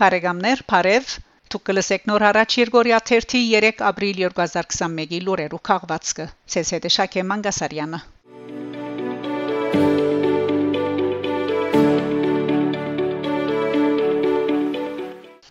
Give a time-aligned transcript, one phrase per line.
[0.00, 1.14] Բարեկամներ, Փարև
[1.56, 6.26] Դուք լսեք նոր հարաճ Երգորիա 1-ի 3 ապրիլ 2021-ի լուրերու քաղվածքը։
[6.60, 8.00] ՑՍԴ Շակե Մանգասարյանը։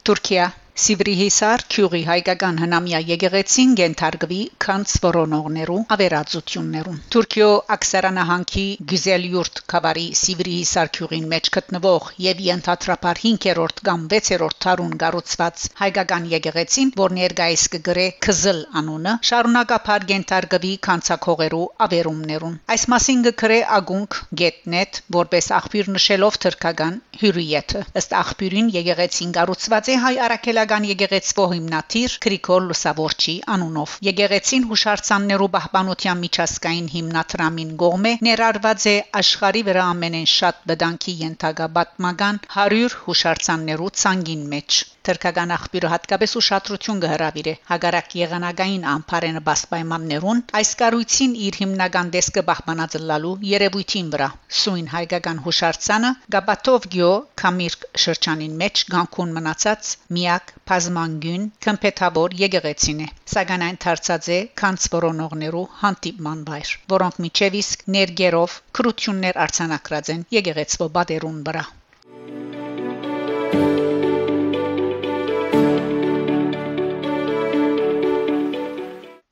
[0.05, 10.91] Թուրքիա Սիվրիհիսար քյուրի հայկական հնամյա եկեղեցին գենթարգվի քանց որոնողներու ավերածություններուն Թուրքիո Աքսարանահանքի Գյուզելյուրտ կավարի Սիվրիհիսար
[10.97, 18.05] քյուրին մեջ գտնվող եւ ենթատրապար 5-րդ կամ 6-րդ թարուն գառուցված հայկական եկեղեցին որ ներկայիս կգրե
[18.27, 27.01] Քզլ անունը շարունակապար գենթարգվի քանցակողերու ավերումներուն այս մասին գկրե ագունք get.net որպես աղբյուր նշելով թրկական
[27.23, 34.63] հյուրիեթը ըստ աղբյուրին եկեղեցին գառուցված է հայ արաքելա Հայկական եկեղեցվո հիմնադիր Գրիգոր Լուսավորչի անունով։ Եկեղեցին
[34.71, 42.99] հուշարձաններու պահպանության միջազգային հիմնադրամին գողմե ներառված է աշխարի վրա ամենեն շատ բդանքի ենթակա պատմական 100
[43.05, 51.59] հուշարձաններու ցանգին մեջ։ Թրկական աղբյուրը հատկապես ուշադրություն կհրավիրի հագարակ եղանակային ամբարենը բասպայմաններուն այս կառույցին իր
[51.61, 54.29] հիմնական դեսկը բահմանած լալու երևույթին վրա
[54.61, 57.11] սույն հայկական հուշարձանը գաբատով գյո
[57.43, 64.89] կամիրկ շրջանին մեջ գանկուն մնացած միակ բազմանգուն կմպետավոր եկեղեցին է սակայն այն դարձած է քանց
[64.97, 71.67] որոնողներու հանդիպման վայր որոնք միջևիսկ ներգերով քրություններ արցանակրած են եկեղեցու բադերուն վրա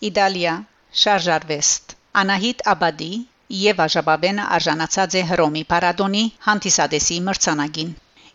[0.08, 0.54] Իտալիա
[1.02, 3.12] շարժարվեստ Անահիտ Աբադի
[3.60, 7.94] եւ Աժաբաբենը արժանացած է Հռոմի Պարադոնի հանդիսադեսի մրցանակին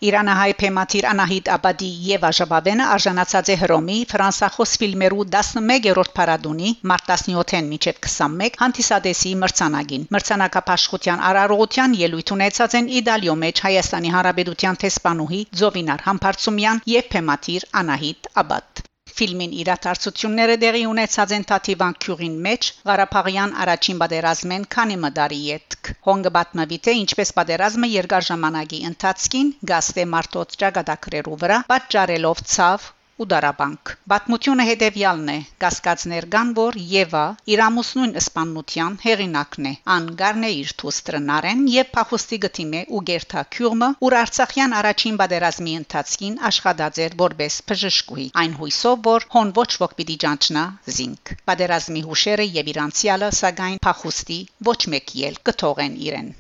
[0.09, 7.71] Իրանահայ փեմաթիր Անահիտ Աբադի եւ Աժաբաբենը արժանացած է Հռոմի ֆրանսախոս ֆիլմերու 11-րդ Պարադոնի մարտ 17-ին
[7.75, 16.07] միջև 21 հանդիսադեսի մրցանակին մրցանակապաշխության արարողության ելույթ ունեցած են Իտալիո մեջ Հայաստանի Հանրապետության տեսփանուհի Զովինար
[16.11, 18.87] Համբարձումյան եւ փեմաթիր Անահիտ Աբադ
[19.19, 26.79] Ֆիլմին իրադարձությունները դեղի ունեցած են Թաթիվան քյուրին մեջ Ղարաբաղյան առաջին պատերազմեն քանի մդարի յետք Հոնգբատնավի
[26.89, 32.93] թե ինչպես պատերազմը երկար ժամանակի ընթացքին գաստե մարտոց ճակատագրերու վրա պատճառելով ցավ
[33.23, 35.37] ու դարաբանք։ Պատմությունը հետևյալն է.
[35.65, 37.23] Կասկածներ կան, որ Եվա
[37.55, 43.91] իր ամուսնուն սպանության հեղինակն է։ Ան գարնե իր թուստրնարեն եւ փախուստի գտիմե ու գերթա քյուրմը,
[44.09, 49.97] ուր Արցախյան առաջին պատերազմի ընթացքին աշխատած էր որպես բժշկուհի։ Այն հույսով, որ հոն ոչ ոք
[50.01, 50.67] պիտի ճանչնա
[50.99, 54.43] զինք։ Պատերազմի հուշերը եւ իր անցյալը սակայն փախուստի
[54.73, 56.37] ոչ մեկ ել կթողեն իրեն։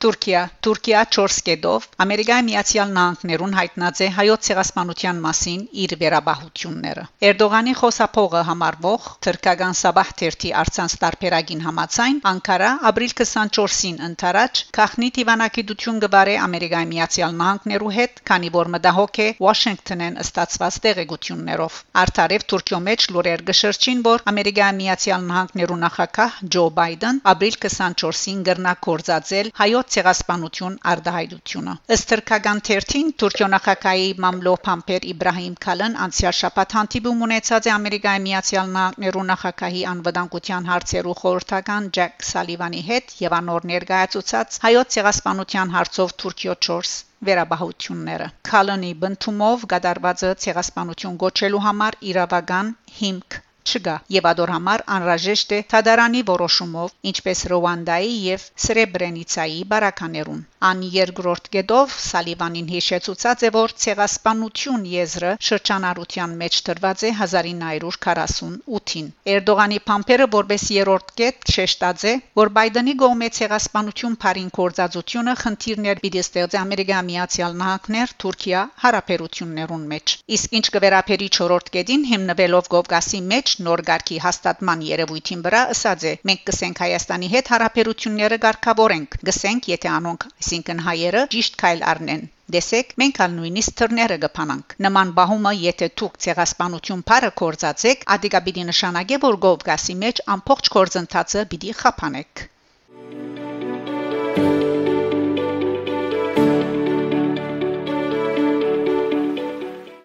[0.00, 7.74] Թուրքիա Թուրքիա 4 կետով Ամերիկայի Միացյալ Նահանգներուն հայտնած է հայոց ցեղասպանության մասին իր վերաբահությունները Էրդողանի
[7.80, 16.38] խոսափողը համարվող թրկական Սաբահ թերթի արցանց տարբերակին համաձայն Անկարա ապրիլ 24-ին ընթരാճ քախնի դիվանագիտություն գբարե
[16.46, 23.46] Ամերիկայի Միացյալ Նահանգներու հետ քանի որ մտահոգ է Վաշինգտոնեն ստացված տեղեկություններով Արդարև Թուրքիո մեջ լուրեր
[23.52, 32.08] գշրջին որ Ամերիկայի Միացյալ Նահանգներու նախագահ Ջո Բայդեն ապրիլ 24-ին գրնակորձածել հայոց ցեղասպանություն արդահայտությունը ըստ
[32.12, 38.72] թրքական թերթին Թուրքիո նախագահի Մամլո Փամփեր Իբրահիմ Քալն անցյալ շաբաթ հանդիպում ունեցած է Ամերիկայի Միացյալ
[38.76, 46.56] Նահանգներու նախագահի անվտանգության հարցերու խորհրդական Ջեք Սալիվանի հետ եւ անոր ներկայացուցած հայոց ցեղասպանության հարցով Թուրքիո
[46.70, 46.96] 4
[47.28, 55.60] վերաբահությունները Քալոնի բնթումով գդարվածը ցեղասպանություն գոչելու համար իրավական հիմք չկա եւ ադոր համար անհրաժեշտ է
[55.74, 64.82] Թադարանի որոշումով ինչպես Ռուանդայի եւ Սրեբրենիցայի բարականերուն ան երկրորդ գեդով Սալիվանին հիշեցուցած է որ ցեղասպանություն
[64.92, 72.94] եզրը շրջանառության մեջ դրված է 1948-ին Էրդողանի փամփերը որպես երրորդ կետ շեշտած է որ Բայդենի
[73.04, 80.66] գոմե ցեղասպանություն բարին կորցածությունը խնդիրներ պիտի ստեղծի Ամերիկայի Միացյալ Նահանգներ Թուրքիա հարաբերություններուն մեջ իսկ ինչ
[80.76, 86.12] կվերապերի 4-րդ կետին հիմնվելով Կովկասի մեջ նոր ղարքի հաստատման երևույթին վրա ասած է.
[86.30, 92.22] Մենք կսենք Հայաստանի հետ հարաբերությունները ղեկավարենք գսենք եթե անոնք այսինքն հայերը ճիշտ քայլ առնեն
[92.54, 98.64] Դեսեք մենք ալ նույնիսկ թռները կփանանք նման բահումը եթե դուք ցեղասպանություն բարը կորցածեք ադիգա պիտի
[98.70, 102.44] նշանակե որ գովգասի մեջ ամբողջ կորձընթացը պիտի խափանեք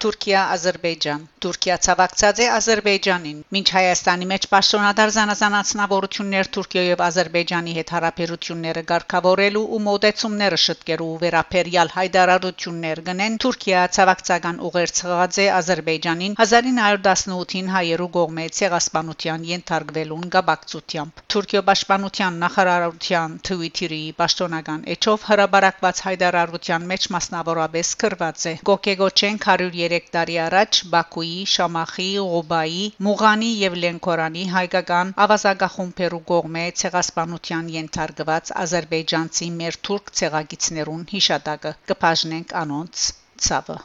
[0.04, 8.84] Թուրքիա-Ադրբեջան Թուրքիա ցավակցած է Ադրբեջանին մինչ Հայաստանի մեջ պաշտոնադար զանազանացնավորություններ Թուրքիա եւ Ադրբեջանի հետ հարաբերությունները
[8.92, 18.10] ղեկավարելու ու մոդեցումները շտկերու վերապերյալ հայդարարություններ գնեն Թուրքիա ցավակցական ուղերձ խաղաց է Ադրբեջանին 1918-ին հայերու
[18.18, 28.46] կողմէ ցեղասպանության ենթարկվելուն գաբակցությամբ Թուրքիա պաշտպանության նախարարության Twitter-ի պաշտոնական էջով հրաբարակված հայդարարության մեջ մասնավորապես կրված
[28.52, 28.54] է.
[28.70, 37.74] Գոկեգոչեն 103 3 տարի առաջ Բաքուի, Շամախի, Ղոբայի, Մուղանի եւ Լենկորանի հայկական ավազագախումբերու կողմէ ցեղասպանության
[37.80, 43.10] ենթարկված ազերբայջանցի մեր թուրք ցեղագիցներուն հիշատակը կբաժնենք անոնց
[43.48, 43.80] ցավը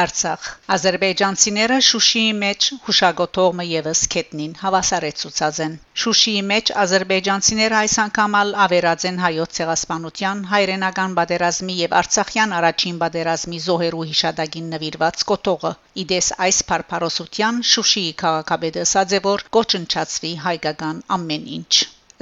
[0.00, 0.46] Արցախ.
[0.74, 5.74] Ադրբեջանցիները Շուշիի մեջ հուշագոթողը եւս քետնին հավասարեցուցած են
[6.04, 13.00] Շուշիի մեջ ադրբեջանցիները այս անգամ ալ ավերած են հայոց ցեղասպանության հայրենական բادرազմի եւ արցախյան առաջին
[13.04, 15.76] բادرազմի զոհերու հիշադակին նվիրված կոթողը
[16.06, 21.72] իդես այս փարփարոսության Շուշիի քաղաքապետը ասաց որ կոչնչացվի հայկական ամեն ինչ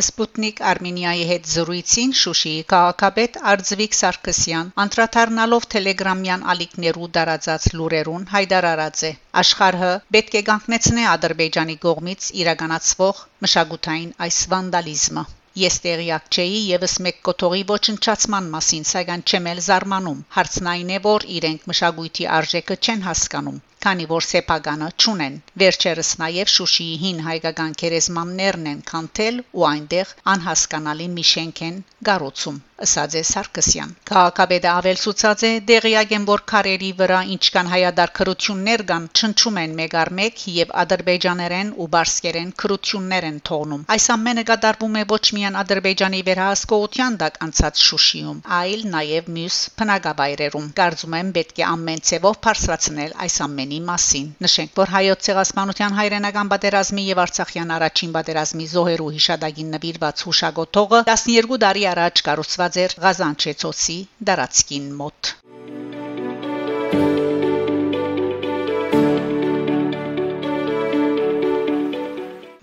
[0.05, 9.13] Սպուտնիկ Արմենիայի հետ զրույցին Շուշիի քաղաքապետ Արձվիկ Սարգսյան անդրադառնալով Telegram-յան ալիքներու դարածած լուրերուն հայտարարած է.
[9.43, 15.27] Աշխարհը պետք է կանգնեցնե Ադրբեջանի կողմից իրականացվող մշակութային այս վանդալիզմը
[15.59, 21.01] Ես տեղյակ չէի եւս մեկ կոթողի ոչնչացման մասին, սակայն չեմ էլ զարմանում։ Հարցն այն է,
[21.07, 27.77] որ իրենք մշակույթի արժեքը չեն հասկանում, քանի որ սեփականը չունեն։ Վերջերս նաև Շուշիի հին հայկական
[27.83, 35.41] քերեզմաններն են քանթել ու այնտեղ անհասկանալի մի շենք են գառուցում ըսած է Սարգսյան։ Քաղաքապետը ավելցուցած
[35.47, 40.45] է դեղյակ են որ քարերի վրա ինչքան հայադար քրություններ կան չնչում են մեկ առ մեկ
[40.59, 47.19] եւ ադրբեջաներեն ու բարսկերեն քրություններ են թողնում։ Այս ամենը կատարվում է ոչ միայն ադրբեջանի վերահսկողության
[47.25, 53.41] տակ անցած Շուշիում, այլ նաեւ մյուս փնագավայրերում։ Կարծում եմ պետք է ամեն ցևով բարձրացնել այս
[53.69, 60.23] ամենի մասին։ Նշենք, որ հայոց ցեղասպանության հայրենական պատերազմի եւ Արցախյան առաջին պատերազմի զոհերու հիշադակին նվիրված
[60.29, 63.99] հուշագոթողը 12 տարի առաջ կառուցված էր Ղազանչեցոցի
[64.31, 65.33] դարածքին մոտ։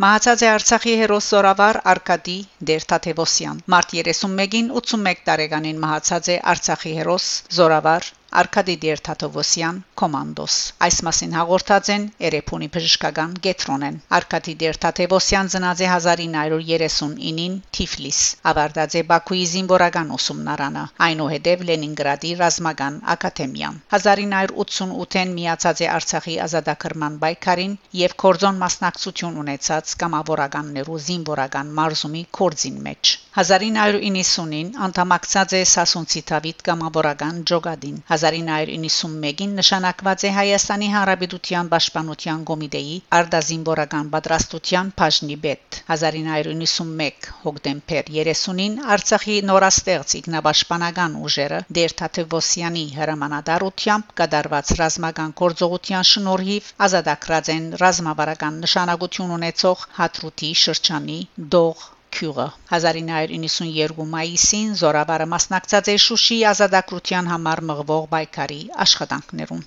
[0.05, 7.31] Մահացած է Արցախի հերոս Զորավար Արկադի Դերթաթևոսյան։ Մարտ 31-ին 81 տարեկանին մահացած է Արցախի հերոս
[7.57, 10.55] Զորավար Արկադի Դերթաթովոսյան կոմանդոս
[10.85, 18.19] այս մասին հաղորդած են Էրեփունի բժշկական գետրոնեն Արկադի Դերթաթովոսյան ծնած է 1939-ին Թիֆլիս
[18.51, 27.77] ավարտած է Բաքուի զինվորական ուսումնարանը այնուհետև Լենինգրադի ռազմական ակադեմիան 1988-ին միացած է Արցախի ազատագրման պայքարին
[28.01, 37.41] եւ կորձոն մասնակցություն ունեցած կամավորականներու զինվորական մարզումի կորձին մեջ 1990-ին անդամակցած է Սասունցի Դավիթ կամավորական
[37.49, 48.77] ջոգադին 1991-ին նշանակված է Հայաստանի Հանրապետության Պաշտպանության Կոմիտեի Արդազինվորական պատրաստության բաժնի պետ 1991 հոկտեմբեր 30-ին
[48.95, 59.89] Արցախի նորաստեղծ ինքնապաշտպանական ուժերը Դերթաթևոսյանի հրամանատարությամբ կդարված ռազմական գործողության շնորհիվ ազատագրած են ռազմավարական նշանակություն ունեցող
[59.99, 61.19] Հադրութի շրջանի
[61.57, 69.65] Դող Քյուրը 1992 մայիսին Զորավարը մասնակցած է Շուշի ազատագրության համար մղվող պայքարի աշխատանքներուն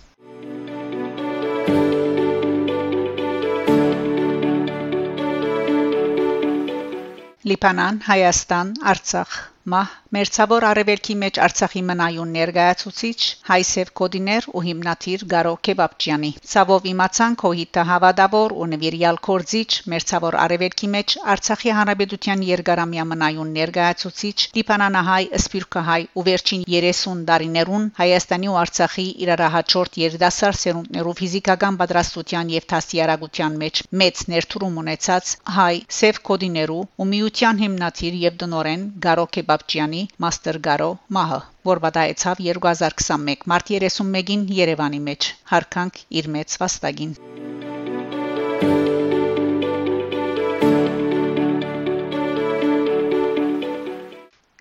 [7.48, 9.36] Լիբանան, Հայաստան, Արցախ,
[9.72, 13.16] Մահ Մերցավոր արևելքի մեջ Արցախի մնայուն ներկայացուցիչ
[13.48, 20.88] Հայսև Կոդիներ ու հիմնադիր Գարո Քեբաբջյանի ցավով իմացանք հոհիտը հավատավոր ու նվիրյալ կորձիչ մերցավոր արևելքի
[20.94, 29.06] մեջ Արցախի հանրապետության երկարամյա մնայուն ներկայացուցիչ Դիփանանահայ Սփյուռքահայ ու վերջին 30 տարիներուն Հայաստանի ու Արցախի
[29.28, 37.10] իրարահաճորդ երդասար սերունդներով ֆիզիկական պատրաստության եւ դաստիարակության մեջ մեծ ներդրում ունեցած հայ Սև Կոդիներու ու
[37.12, 41.40] միության հիմնադիր եւ դնորեն Գարո Քեբաբջյանի մաստեր Գարո մահը
[41.70, 47.18] որ բադայեցավ 2021 մարտի 31-ին Երևանի մեջ հարկանք իր մեծ վաստակին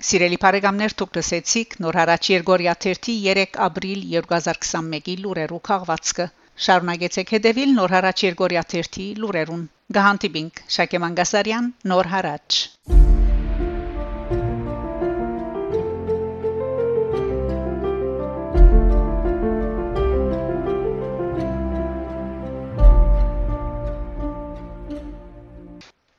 [0.08, 6.30] Սիրելի բարեկամներ, դուք լսեցիք նոր հարաճ Երգորիա 3 ապրիլ 2021-ի լուրերու քաղվածքը։
[6.68, 9.68] Շարունակեցեք հետևել նոր հարաճ Երգորիա 3 լուրերուն։
[10.00, 12.64] Գահանտիբինգ Շակե Մանգասարյան նոր հարաճ